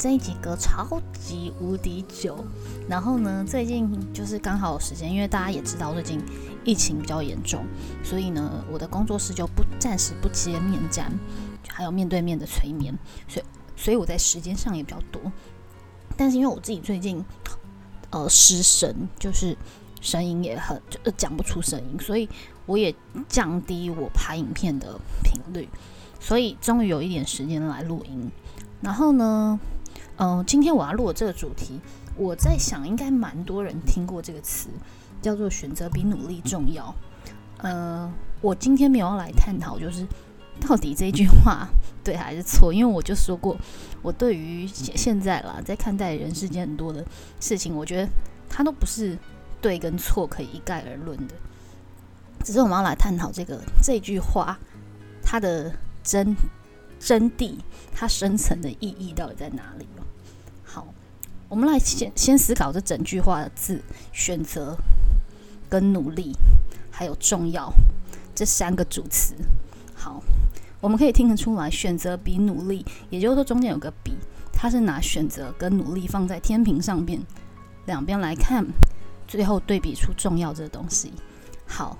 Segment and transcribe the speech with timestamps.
[0.00, 2.42] 这一集隔超级无敌久，
[2.88, 6.18] 然后呢，最近就是刚好有时间，因为大家也知道最近
[6.64, 7.66] 疫情比较严重，
[8.02, 11.12] 所以呢，我的工作室就不暂时不接面占，
[11.68, 13.46] 还有面对面的催眠，所以
[13.76, 15.20] 所以我在时间上也比较多。
[16.16, 17.22] 但是因为我自己最近
[18.08, 19.54] 呃失声，就是
[20.00, 22.26] 声音也很就讲不出声音，所以
[22.64, 22.94] 我也
[23.28, 25.68] 降低我拍影片的频率，
[26.18, 28.30] 所以终于有一点时间来录音。
[28.80, 29.60] 然后呢，
[30.22, 31.80] 嗯，今天我要录这个主题，
[32.14, 34.68] 我在想应该蛮多人听过这个词，
[35.22, 36.94] 叫做“选择比努力重要”。
[37.56, 38.12] 呃，
[38.42, 40.06] 我今天没有要来探讨，就是
[40.60, 41.66] 到底这句话
[42.04, 43.56] 对还是错，因为我就说过，
[44.02, 47.02] 我对于现在啦，在看待人世间很多的
[47.40, 48.06] 事情，我觉得
[48.46, 49.16] 它都不是
[49.62, 51.34] 对跟错可以一概而论的，
[52.44, 54.58] 只是我们要来探讨这个这句话
[55.22, 56.36] 它的真。
[57.02, 57.54] 真谛，
[57.94, 59.88] 它深层的意义到底在哪里
[60.72, 60.86] 好，
[61.48, 63.82] 我们来先先思考这整句话的字：
[64.12, 64.76] 选择、
[65.68, 66.32] 跟努力，
[66.92, 67.72] 还有重要
[68.36, 69.34] 这三个主词。
[69.96, 70.22] 好，
[70.80, 74.14] 我们可以听得出来，选择比努力，也就是说中间有个比，
[74.52, 77.20] 它是拿选择跟努力放在天平上边，
[77.86, 78.64] 两边来看，
[79.26, 81.12] 最后对比出重要这个东西。
[81.66, 81.96] 好。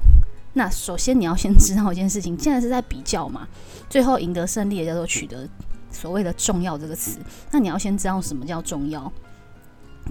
[0.53, 3.47] 那首先你要先知道一件事情，现在是在比较嘛，
[3.89, 5.49] 最后赢得胜利也叫做取得
[5.91, 7.19] 所谓的重要这个词。
[7.51, 9.13] 那你要先知道什么叫重要，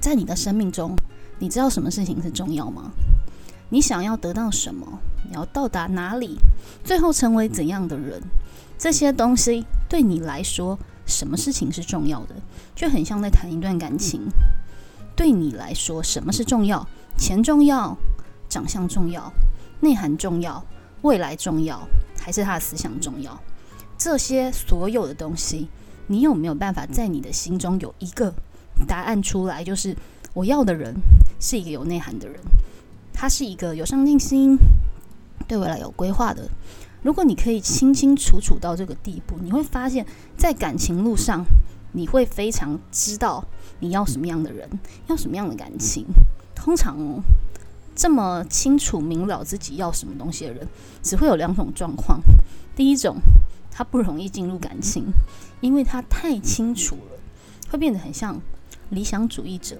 [0.02, 0.96] 在你的生命中，
[1.40, 2.92] 你知道什么事情是重要吗？
[3.70, 5.00] 你想要得到什么？
[5.28, 6.38] 你要到达哪里？
[6.84, 8.22] 最后成为怎样的人？
[8.78, 12.36] 这些东西对你来说，什么事情是重要的？
[12.76, 14.22] 就很像在谈一段感情。
[15.16, 16.88] 对你来说，什么是重要？
[17.18, 17.96] 钱重要？
[18.48, 19.32] 长相重要？
[19.82, 20.66] 内涵重要，
[21.02, 21.88] 未来重要，
[22.20, 23.38] 还是他的思想重要？
[24.00, 25.68] 这些所有的东西，
[26.08, 28.34] 你有没有办法在你的心中有一个
[28.88, 29.62] 答案出来？
[29.62, 29.94] 就是
[30.34, 30.96] 我要的人
[31.38, 32.40] 是一个有内涵的人，
[33.14, 34.58] 他是一个有上进心、
[35.50, 36.50] 对未来有规划的。
[37.04, 40.06] 如果你可以清清楚楚到这个地步，你会发现
[40.38, 41.44] 在感情路上，
[41.92, 43.44] 你会非常知道
[43.82, 44.70] 你要什么样的人，
[45.08, 46.06] 要什么样的感情。
[46.56, 47.22] 通常哦。
[47.96, 50.66] 这么清楚明了自己要什么东西的人，
[51.04, 52.22] 只会有两种状况。
[52.74, 53.18] 第一种，
[53.72, 55.12] 他不容易进入感情，
[55.62, 57.20] 因为他太清楚了，
[57.72, 58.40] 会变得很像
[58.90, 59.78] 理想主义者。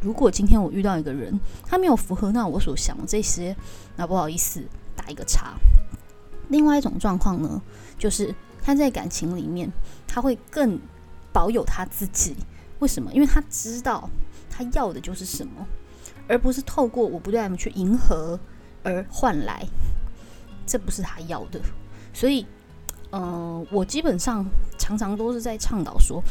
[0.00, 3.56] 如果今天我遇到一个人，他没有符合那我所想的这些，
[3.96, 4.62] 那不好意思，
[4.94, 5.54] 打一个叉。
[6.48, 7.60] 另外一种状况呢，
[7.98, 9.70] 就是他在感情里面，
[10.06, 10.78] 他会更
[11.32, 12.36] 保有他自己。
[12.78, 13.12] 为什么？
[13.12, 14.08] 因为他知道
[14.48, 15.66] 他要的就是什么。
[16.30, 18.38] 而不是透过我不断去迎合
[18.82, 19.66] 而换来，
[20.66, 21.58] 这不是他要的。
[22.12, 22.46] 所以，
[23.12, 24.44] 嗯，我基本上
[24.78, 26.22] 常常都是在倡导说，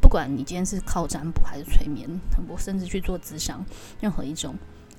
[0.00, 2.08] 不管你今天是靠占卜还是催眠，
[2.48, 3.64] 我甚至去做智商，
[4.00, 4.54] 任何一种，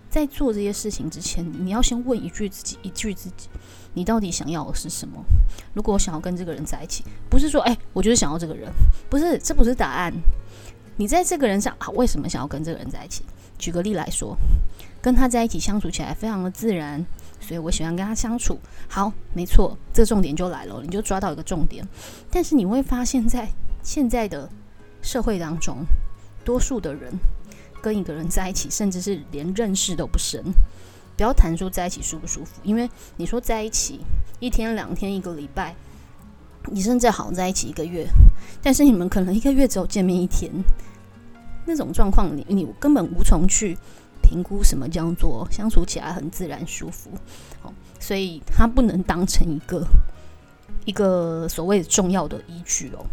[0.09, 3.47] 在做这些事情之前，你要先问一句自己，一句自己，
[3.93, 5.23] 你到底想要的是什么？
[5.73, 8.69] 如果我想要跟这个人在一起，不是说，哎，我就是想要这个人，
[9.09, 10.13] 不是，这不是答案。
[10.97, 13.23] 你在这个人上啊，为什么想要跟这个人在一起？
[13.57, 14.35] 举个例来说，
[15.01, 17.05] 跟他在一起相处起来非常的自然，
[17.39, 18.59] 所以我喜欢跟他相处。
[18.87, 21.87] 好，没错，这重点就来了，你就抓到一个重点。
[22.29, 23.49] 但是你会发现在
[23.81, 24.49] 现在的
[25.01, 25.85] 社会当中，
[26.43, 27.13] 多数的人
[27.81, 30.43] 跟一个人在一起，甚至是连认识都不深。
[31.15, 34.01] 不要谈说在一起舒不舒服，因为你说在一起
[34.39, 35.75] 一天、两天、一个礼拜，
[36.65, 38.07] 你甚至好在一起一个月，
[38.61, 40.51] 但是你们可能一个月只有见面一天。
[41.65, 43.77] 那种状况，你你根本无从去
[44.21, 47.09] 评估什么叫做相处起来很自然舒服，
[47.63, 49.85] 哦，所以它不能当成一个
[50.85, 53.05] 一个所谓重要的依据哦。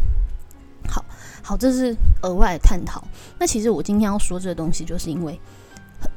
[0.87, 1.03] 好
[1.41, 3.03] 好，这是额外的探讨。
[3.39, 5.39] 那其实我今天要说这个东西，就是因为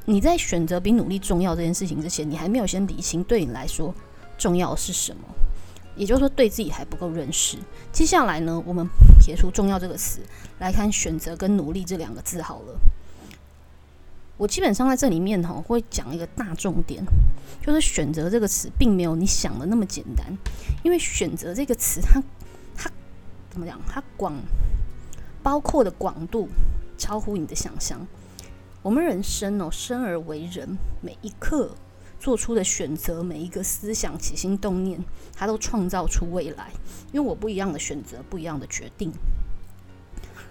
[0.05, 3.94] 你在选择比努力重要这件事情之前，你还没有先理清对你来说
[4.37, 5.23] 重要是什么。
[5.96, 7.56] 也就是说，对自己还不够认识。
[7.91, 8.87] 接下来呢，我们
[9.19, 10.20] 撇除“重要”这个词，
[10.61, 12.79] 来看“选择”跟“努力”这两个字好了。
[14.38, 17.05] 我基本上在这里面哈，会讲一个大重点，
[17.61, 20.26] 就是“选择”这个词并没有你想的那么简单。
[20.85, 22.23] 因为“选择”这个词，它
[22.75, 22.90] 它
[23.50, 23.79] 怎么讲？
[23.87, 24.35] 它广
[25.43, 26.49] 包括的广度
[26.96, 28.06] 超乎你的想象。
[28.81, 31.75] 我们人生哦，生而为人，每一刻。
[32.20, 34.99] 做出的选择，每一个思想起心动念，
[35.37, 36.73] 它都创造出未来。
[37.12, 39.12] 因为我不一样的选择，不一样的决定，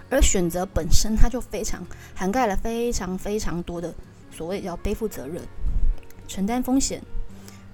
[0.10, 3.94] 而选择本身，它就非常涵盖了非常非常多的
[4.32, 5.42] 所谓要背负责任、
[6.28, 7.02] 承担风险、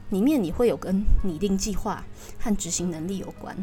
[0.10, 2.04] 里面你会有跟拟定计划
[2.40, 3.56] 和执行能力有关。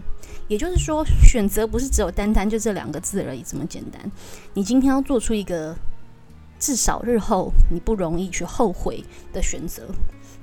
[0.49, 4.11] 也就是说，选择不是只有单单就这两个字而已这么简单。
[4.55, 5.77] 你今天要做出一个
[6.59, 9.89] 至少日后你不容易去后悔的选择，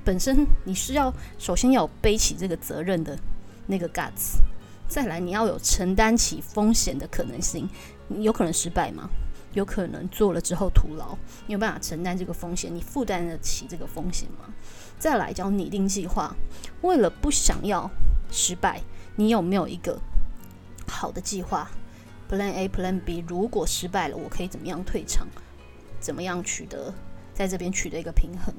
[0.04, 3.18] 本身你是要首先要背起这个责任的
[3.66, 4.38] 那个 guts，
[4.88, 7.68] 再来你要有承担起风险的可能性。
[8.20, 9.08] 有可能失败吗？
[9.54, 11.16] 有可能做了之后徒劳，
[11.46, 12.72] 你有办法承担这个风险？
[12.72, 14.52] 你负担得起这个风险吗？
[14.98, 16.36] 再来叫拟定计划，
[16.82, 17.90] 为了不想要
[18.30, 18.82] 失败，
[19.16, 19.98] 你有没有一个
[20.86, 21.70] 好的计划
[22.30, 25.26] ？Plan A、Plan B，如果失败了，我可以怎么样退场？
[25.98, 26.92] 怎么样取得
[27.34, 28.54] 在这边取得一个平衡？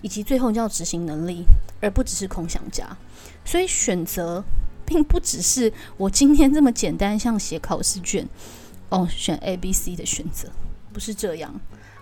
[0.00, 1.44] 以及最后叫执行能力，
[1.80, 2.96] 而不只是空想家。
[3.44, 4.42] 所以选择
[4.86, 8.26] 并不只是我今天这么简单，像写考试卷。
[8.92, 10.48] 哦，选 A、B、C 的选择
[10.92, 11.58] 不是这样。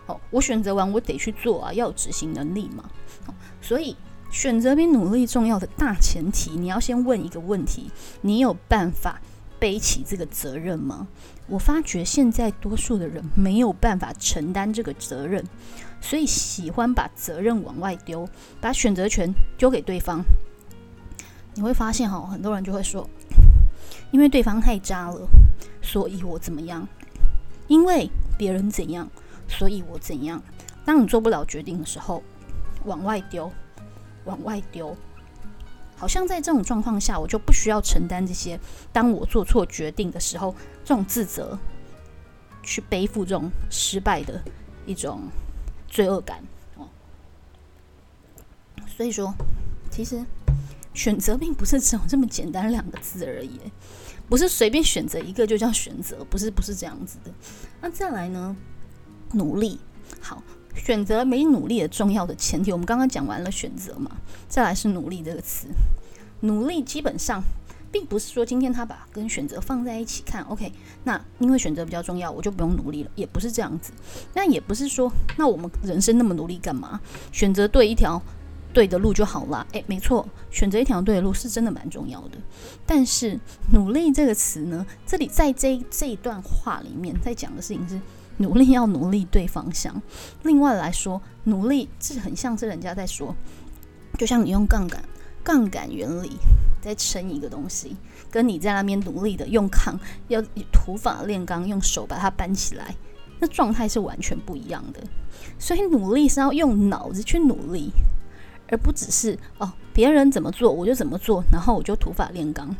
[0.06, 2.84] 哦，我选择完，我得去做啊，要有执行能力嘛。
[3.62, 3.96] 所以
[4.31, 7.90] 选择比努力重要的大前提，你要先问一个问题：
[8.22, 9.20] 你有办法
[9.60, 11.06] 背起这个责任吗？
[11.46, 15.44] 我发觉现在多数的人没有办法承担这个责任，
[16.00, 18.28] 所以喜欢把责任往外丢，
[18.60, 20.25] 把选择权丢给对方。
[21.54, 23.08] 你会发现，哈，很多人就会说，
[24.10, 25.28] 因为对方太渣了。
[25.82, 26.87] 所以我怎么样？
[27.69, 29.09] 因为别人怎样，
[29.49, 30.43] 所以我怎样。
[30.85, 32.23] 当你做不了决定的时候，
[32.85, 33.50] 往外丢，
[34.25, 34.97] 往外丢，
[35.97, 38.59] 好像在这种状况下，我就不需要承担这些。
[38.93, 40.55] 当我做错决定的时候，
[40.85, 41.56] 这种自责，
[42.62, 44.43] 去背负这种失败的
[44.87, 45.23] 一种
[45.88, 46.43] 罪恶感
[46.77, 46.88] 哦。
[48.88, 49.32] 所以说，
[49.91, 50.25] 其实
[50.94, 53.60] 选择并不是只有这么简单两个字而已。
[54.28, 57.32] 不是随便选择一个就叫选择，不是不是这样子的。
[57.81, 58.56] 那再来呢？
[59.32, 59.81] 努力
[60.20, 60.40] 好，
[60.75, 64.10] 选择没努力的重要的前提，我们刚刚讲完了选择嘛。
[64.48, 65.66] 再来是努力这个词，
[66.40, 67.43] 努力基本上
[67.90, 70.72] 并不是说今天他把跟选择放在一起看，OK？
[71.02, 73.93] 那因为选择比较重要，我就不用努力了，也不是这样子。
[74.34, 77.00] 那也不是说，那我们人生那么努力干嘛？
[77.32, 78.22] 选择对一条。
[78.72, 82.38] 对的路就好了，诶，没错，选择一条对的路是真的蛮重要的。
[82.87, 83.38] 但是
[83.72, 88.00] “努力”这个词呢，这里在这这一段话里面在讲的事情是，
[88.37, 90.00] 努力要努力对方向。
[90.44, 93.34] 另外来说，努力是很像是人家在说，
[94.19, 95.02] 就像你用杠杆，
[95.43, 96.37] 杠杆原理
[96.81, 97.96] 在撑一个东西，
[98.31, 100.40] 跟你在那边努力的用抗要
[100.72, 102.94] 土法炼钢，用手把它搬起来，
[103.40, 105.00] 那状态是完全不一样的。
[105.58, 107.90] 所以努力是要用脑子去努力。
[108.70, 112.75] 而不只是哦，别人怎么做我就怎么做，然后我就土法炼钢。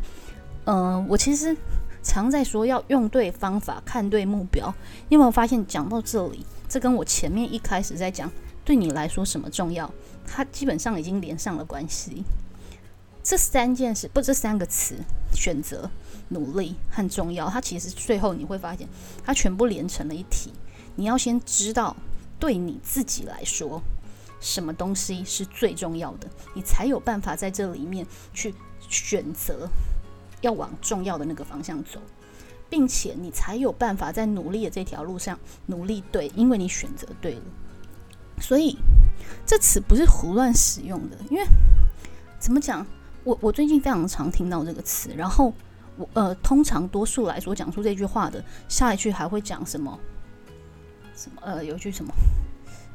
[0.65, 1.57] 嗯，我其实
[2.03, 4.73] 常在说要用对方法，看对目标。
[5.09, 8.31] 你有没有发现，讲到这里，这跟我前面一开始在讲
[8.65, 9.93] 对你来说什么重要，
[10.27, 12.23] 它基本上已经连上了关系。
[13.23, 14.95] 这三件事，不，这三个词：
[15.35, 15.91] 选择、
[16.29, 17.51] 努力和重要。
[17.51, 18.89] 它其实最后你会发现，
[19.25, 20.53] 它全部连成了一体。
[20.97, 21.95] 你要先知道，
[22.39, 23.83] 对你自己来说。
[24.41, 29.69] 什么东西是最重要的，你才有办法在这里面去选择
[30.41, 32.01] 要往重要的那个方向走，
[32.69, 37.43] 并且你才有办法在努力的这条路上努力对，因为你选择对了。
[38.41, 38.77] 所以
[39.45, 41.45] 这词不是胡乱使用的，因为
[42.39, 42.87] 怎么讲？
[43.23, 45.53] 我我最近非常常听到这个词，然后
[45.99, 49.99] 我呃，通常多数来说讲出这句话的下一句还会讲什么？
[51.15, 52.11] 什么呃，有句什么？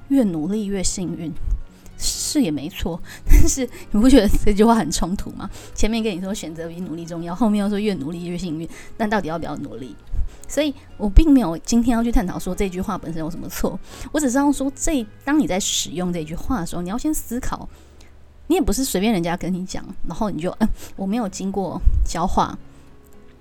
[0.10, 1.32] 越努力越幸运，
[1.98, 3.02] 是也没错。
[3.26, 5.50] 但是你不觉得这句话很冲突吗？
[5.74, 8.68] 前面跟你说选择比努力重要，后面又说越努力越幸运。
[8.98, 9.96] 那到底要不要努力？
[10.48, 13.80] 所以我并没有今天要去探讨说这句话本身有什么错。
[14.12, 17.68] 我只是要说，这当你在使用这句话的时候，你要先思考。
[18.48, 22.56] 你也不是随便人家跟你讲，然后你就嗯，我没有经过消化。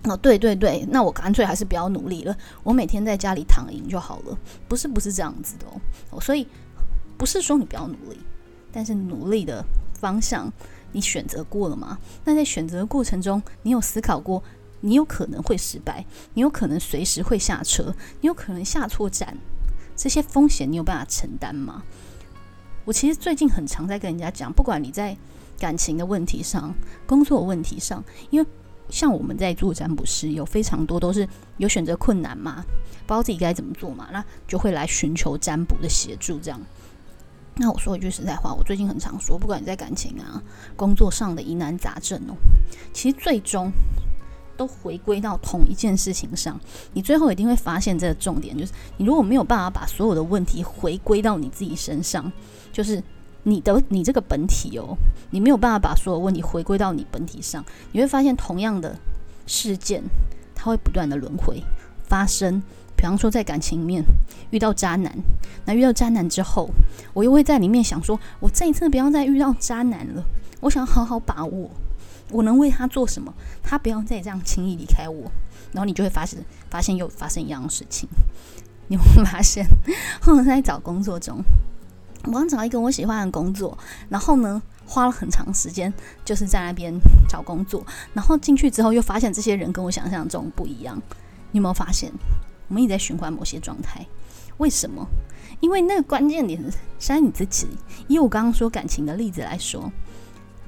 [0.06, 4.38] 哦，对对对，那我干脆还是不要努力了，我每天在家里躺赢就好了。
[4.68, 5.64] 不是不是这样子的
[6.10, 6.46] 哦，所以
[7.16, 8.18] 不是说你不要努力，
[8.70, 10.52] 但是努力的方向
[10.92, 11.98] 你选择过了吗？
[12.22, 14.42] 那在选择的过程中，你有思考过，
[14.82, 19.34] 你有可能会失败，你有可能随时会下车，你有可能下错站，
[19.96, 21.82] 这些风险你有办法承担吗？
[22.84, 25.16] 我其实最近很常在跟人家讲，不管你在
[25.58, 26.74] 感情的问题上、
[27.06, 28.46] 工作问题上，因为。
[28.90, 32.64] 像我们在做占卜师，有非常多都是有选择困难嘛，
[33.06, 36.38] 不知道自己该怎么做嘛，那就会来寻求占卜的协助。
[36.38, 36.60] 这样，
[37.56, 40.42] 那我说一句实在话，我最近很常说，不管你在感情啊、
[40.76, 42.34] 工作上的疑难杂症哦，
[42.92, 43.72] 其实最终
[44.56, 46.60] 都回归到同一件事情上。
[46.92, 52.30] 你最后一定会发现这个重点，就是你如果没有办法把所有的问题回归到你自己身上，
[52.72, 53.02] 就是
[53.44, 54.96] 你的你这个本体哦，
[55.30, 58.96] 你没有办法把所有问题回归到你本体上，你会发现同样的
[59.46, 60.02] 事件，
[60.54, 61.62] 它会不断的轮回
[62.04, 62.62] 发生。
[62.96, 64.02] 比方说在感情里面
[64.50, 65.14] 遇到渣男，
[65.66, 66.70] 那遇到渣男之后，
[67.12, 70.24] 我又会在里面想说，我这一次不要再遇到渣男了，
[70.60, 71.70] 我想好好把握，
[72.30, 75.30] 我能为他做什么，他不要再这样轻易离开我。
[75.72, 78.08] 然后你就会发现，发现又发生一样的事情。
[78.86, 79.66] 你会发现，
[80.20, 81.42] 后来在找工作中。
[82.26, 83.76] 我刚找一个我喜欢的工作，
[84.08, 85.92] 然后呢，花了很长时间，
[86.24, 86.92] 就是在那边
[87.28, 87.84] 找工作。
[88.12, 91.00] 然后进去之后，又发现这些人跟我想象中不一样。
[91.52, 92.10] 你有没有发现，
[92.68, 94.06] 我们一直在循环某些状态？
[94.58, 95.06] 为什么？
[95.60, 97.68] 因为那个关键点是在你自己。
[98.08, 99.92] 以我刚刚说感情的例子来说，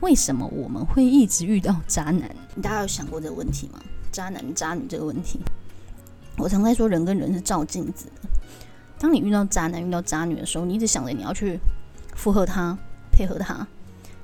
[0.01, 2.31] 为什么我们会一直遇到渣男？
[2.55, 3.81] 你大家有想过这个问题吗？
[4.13, 5.41] 渣男渣女这个问题，
[6.39, 8.29] 我常在说，人跟人是照镜子的。
[8.99, 11.59] 当你遇到渣男、遇到渣女的时候，你一直想着你要去
[12.15, 12.77] 附和他、
[13.13, 13.67] 配合他。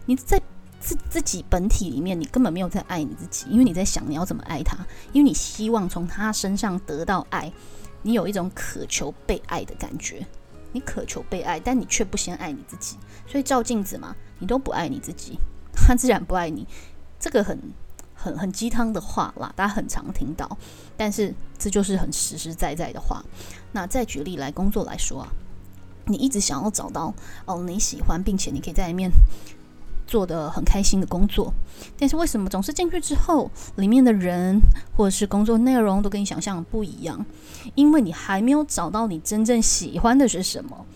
[0.06, 0.40] 你在
[0.80, 4.78] 自自己本体里面，你根本没有在爱你自己，因为你在想你要怎么爱他，
[5.12, 7.52] 因为你希望从他身上得到爱，
[8.02, 10.26] 你有一种渴求被爱的感觉。
[10.72, 15.38] 你渴求被爱，但你却不先爱你自己，所以照镜子嘛，你都不爱你自己，
[15.72, 16.66] 他自然不爱你。
[17.20, 17.58] 这个很。
[18.22, 20.56] 很很鸡汤的话啦，大家很常听到，
[20.96, 23.22] 但是这就是很实实在在的话。
[23.72, 25.28] 那再举例来工作来说啊，
[26.06, 27.12] 你一直想要找到
[27.46, 29.10] 哦你喜欢并且你可以在里面
[30.06, 31.52] 做的很开心的工作，
[31.98, 34.60] 但是为什么总是进去之后，里面的人
[34.96, 37.24] 或者是工作内容都跟你想象不一样？
[37.74, 40.86] 因为你还没有找到你真正喜欢的是什么。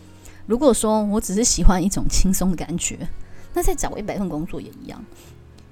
[0.46, 3.08] 如果说我只是喜欢一种轻松的感觉，
[3.54, 5.02] 那再找一百份工作也一样。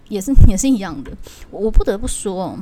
[0.08, 1.10] 也是也是一样的，
[1.50, 2.56] 我不得不说，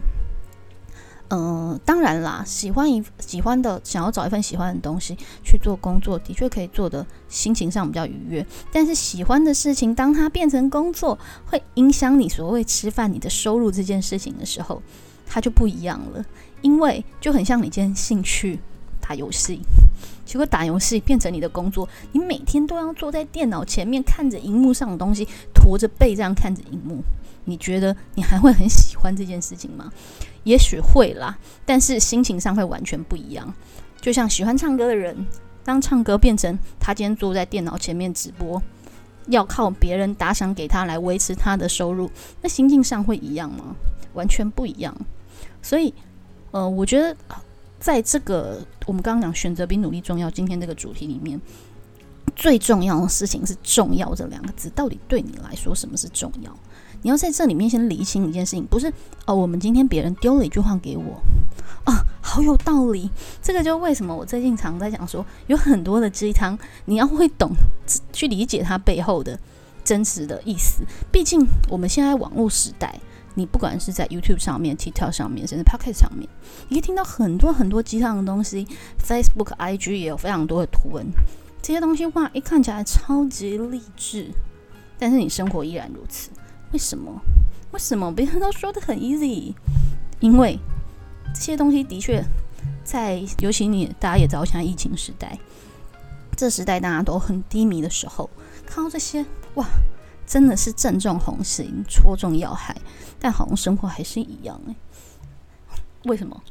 [1.28, 8.46] 嗯，当然啦，喜欢一喜欢的，想要找一份喜欢的东西去做工作，的确可以做的心情上比较愉悦。
[8.70, 14.82] 但是喜欢的事情，当它变成工作，会影响你所谓吃饭、你的收入这件事情的时候，
[15.26, 16.24] 它就不一样了。
[16.60, 18.60] 因为就很像你今天兴趣
[19.00, 19.60] 打游戏，
[20.24, 27.02] 结果打游戏变成你的工作，你每天都要坐在电脑前面看着荧幕上的东西，驼着背这样看着荧幕。
[27.44, 29.90] 你觉得你还会很喜欢这件事情吗？
[30.44, 33.52] 也许会啦，但是心情上会完全不一样。
[34.00, 35.26] 就像喜欢唱歌的人，
[35.64, 38.60] 当唱歌变成他今天坐在电脑前面直播，
[39.28, 43.76] 要靠别人打赏给他来维持他的收入，那心境上会一样吗？
[44.14, 44.94] 完全不一样。
[45.62, 45.94] 所以，
[46.50, 47.16] 呃，我觉得
[47.78, 51.40] 在这个我们刚刚讲选择比努力重要，今天这个主题里面，
[52.34, 56.54] 最重要的事情是“重要”这两个字，到底对你来说什么是重要？
[57.02, 58.92] 你要在这里面先理清一件事情，不是
[59.26, 61.20] 哦，我们今天别人丢了一句话给我，
[61.84, 63.10] 啊，好有道理。
[63.42, 67.50] 这个就为什么我最近常在讲说，有很多的鸡汤，你要会懂
[68.12, 69.36] 去理解它背后的
[69.84, 70.84] 真实的意思。
[71.10, 73.00] 毕竟我们现在网络时代，
[73.34, 76.28] 你不管是在 YouTube 上面、TikTok 上面，甚至 Pocket 上面，
[76.68, 78.64] 你可以听到很多很多鸡汤的东西。
[79.04, 81.04] Facebook、IG 也有非常多的图文，
[81.62, 84.30] 这些东西哇，一看起来超级励志，
[84.98, 86.30] 但是你生活依然如此。
[86.72, 87.22] 为什么？
[87.70, 89.54] 为什么别人都说的很 easy？
[90.18, 90.58] 因为
[91.32, 92.22] 这些东西的确
[92.82, 95.38] 在，尤其你大家也知道，现在疫情时代，
[96.36, 98.28] 这时代大家都很低迷的时候，
[98.66, 99.64] 看到这些哇，
[100.26, 102.76] 真的是正中红心，戳中要害。
[103.20, 104.74] 但好像生活还是一样哎。
[106.06, 106.42] 为什么？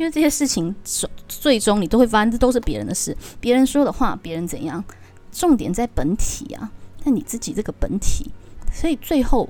[0.00, 0.74] 因为这些事情
[1.28, 4.82] 最终你都会发现，这都是别人的事，别人说的话，别人怎样，
[5.30, 6.72] 重点在本体啊。
[7.04, 8.30] 但你自己这个本体。
[8.72, 9.46] 所以最后，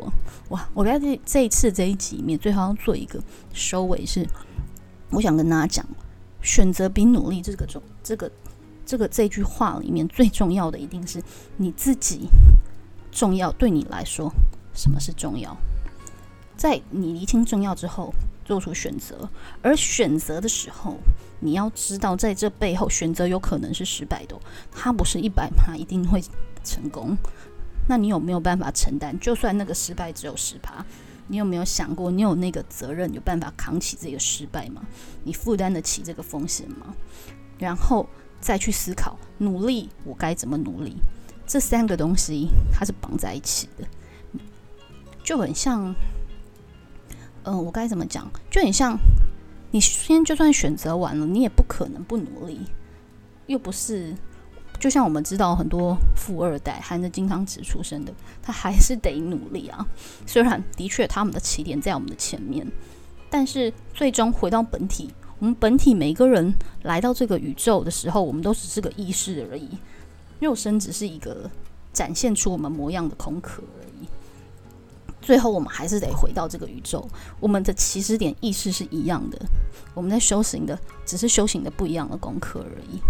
[0.49, 0.69] 哇！
[0.75, 4.26] 我在这这一次这一集里面，最后要做一个收尾，是
[5.11, 5.87] 我想跟大家讲，
[6.42, 8.28] 选择比努力这个重，这个
[8.85, 11.23] 这个这句话里面最重要的，一定是
[11.59, 12.23] 你自己
[13.12, 13.52] 重要。
[13.52, 14.33] 对你来说，
[14.75, 15.57] 什么是重要？
[16.57, 18.12] 在你厘清重要之后，
[18.50, 19.30] 做出选择。
[19.62, 20.97] 而选择的时候，
[21.38, 24.37] 你要知道，在这背后，选择有可能是失败的，
[24.73, 26.21] 它不是一百趴一定会
[26.64, 27.16] 成功。
[27.87, 29.16] 那你有没有办法承担？
[29.21, 30.85] 就算那个失败只有十趴，
[31.28, 34.83] 你有没有想过，你有那个责任，有办法扛起这个失败吗？
[35.23, 36.92] 你负担得起这个风险吗？
[37.57, 38.04] 然后
[38.40, 40.97] 再去思考，努力我该怎么努力？
[41.47, 43.85] 这三个东西它是绑在一起的，
[45.23, 45.95] 就很像，
[47.44, 48.30] 嗯，我该怎么讲？
[48.50, 48.99] 就很像，
[49.70, 52.61] 你先就算选择完了，你也不可能不努力，
[53.47, 54.14] 又不是。
[54.78, 59.87] 就像我们知道很多富二代含着金汤匙出生的，他还是得努力啊。
[60.26, 62.66] 虽然的确他们的起点在我们的前面，
[63.28, 69.68] 但是最终回到本体，我们本体每个人来到这个宇宙的时候，我们都只是个意识而已。
[70.38, 71.50] 肉身只是一个
[71.92, 74.09] 展现出我们模样的空壳而已。
[75.20, 77.06] 最后，我们还是得回到这个宇宙，
[77.38, 79.38] 我们的起始点意识是一样的。
[79.94, 83.00] 我们在修行的只是修行的不一样的功课而已。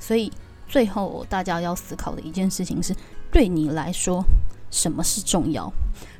[0.00, 0.32] 所以，
[0.66, 2.94] 最后大家要思考的一件事情是：
[3.30, 4.24] 对你来说，
[4.70, 5.70] 什么是重要？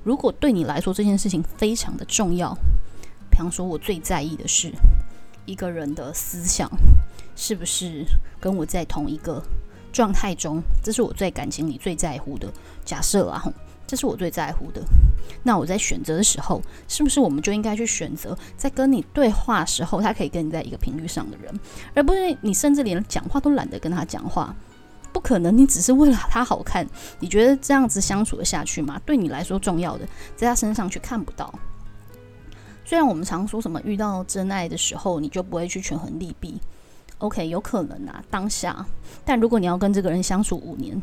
[0.04, 2.54] 如果对你来说这件事情非常的重要，
[3.30, 4.72] 比方说，我最在意的是
[5.46, 6.70] 一个人的思想
[7.36, 8.04] 是不是
[8.40, 9.42] 跟我在同一个
[9.92, 12.52] 状态中，这是我最感情里最在乎的。
[12.84, 13.42] 假设啊，
[13.88, 14.82] 这是我最在乎的。
[15.42, 21.58] 那我在选择的时候，是不是我们就应该去选择在跟你对话时候，他可以跟你在一个频率上的人，
[21.94, 24.54] 而不是你甚至连讲话都懒得跟他讲话？
[25.10, 26.86] 不可能，你只是为了他好看，
[27.18, 29.00] 你觉得这样子相处的下去吗？
[29.06, 31.52] 对你来说重要的，在他身上却看不到。
[32.84, 36.60] 虽然我们常说什么遇到真爱的时候，你就不会去权衡利弊。
[37.18, 38.86] OK，有可能啊，当下。
[39.24, 40.98] 但如果你要跟这个人相处五年。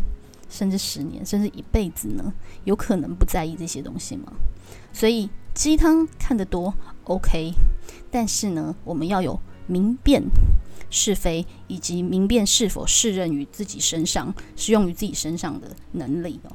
[0.49, 2.33] 甚至十年，甚至一辈子呢？
[2.63, 4.31] 有可能不在意这些东西吗？
[4.93, 6.73] 所以鸡汤看得多
[7.05, 7.53] ，OK。
[8.11, 10.23] 但是呢，我们要有明辨
[10.89, 16.51] 是非，以及明辨是否适任于自己身上、适用于自己身上的能力哦。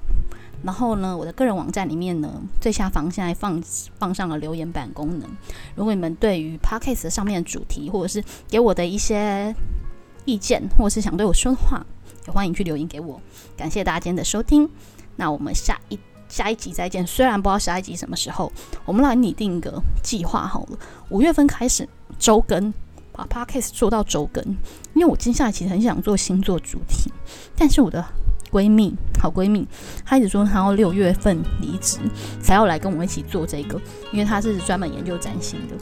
[0.63, 3.63] 然后呢，我的个人网站里面呢，最下方现在放
[3.99, 5.29] 放上了留言板功能。
[5.75, 9.55] 如果你们对于 Podcast 上面的主题，或者是给我的一些
[10.27, 11.85] 意见，或者是想对我说的话，
[12.31, 13.21] 欢迎去留言给我，
[13.57, 14.69] 感谢大家今天的收听。
[15.17, 17.07] 那我们下一下一集再见。
[17.07, 18.51] 虽然不知道下一集什么时候，
[18.85, 20.79] 我们来拟定一个计划好了。
[21.11, 21.87] 五月份开始
[22.19, 22.73] 周更，
[23.13, 24.43] 把 podcast 做到周更。
[24.95, 27.13] 因为我接下来其实很想做星座主题，
[27.57, 28.05] 但是我的
[28.51, 29.67] 闺蜜好闺蜜，
[30.05, 31.99] 她一直说她要六月份离职
[32.43, 33.81] 才要来跟我们一起做这个，
[34.13, 35.75] 因为她是专门研究占星的。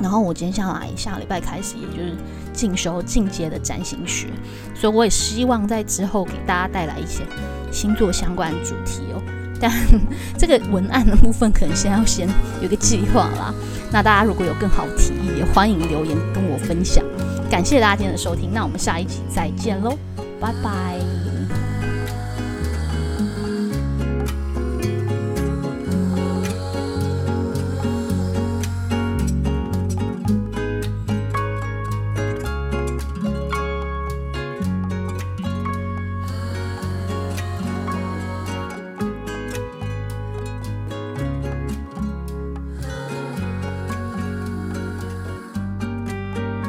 [0.00, 2.16] 然后我接下来下礼拜开始，也就是
[2.52, 4.28] 进修进阶的占星学，
[4.74, 7.24] 所以我也希望在之后给大家带来一些
[7.72, 9.22] 星座相关的主题哦。
[9.60, 9.72] 但
[10.38, 12.28] 这个文案的部分可能先要先
[12.62, 13.52] 有个计划啦。
[13.90, 17.04] 那大家如果有更好提议，也欢迎留言跟我分享。
[17.50, 19.98] 感谢大家今天的收听，那我们下一集再见喽，
[20.38, 21.27] 拜拜。